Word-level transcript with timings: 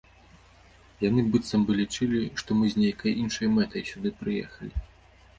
Яны 1.09 1.25
быццам 1.33 1.65
бы 1.67 1.75
лічылі, 1.81 2.21
што 2.43 2.57
мы 2.61 2.71
з 2.75 2.81
нейкай 2.85 3.13
іншай 3.25 3.51
мэтай 3.59 3.85
сюды 3.91 4.09
прыехалі. 4.23 4.73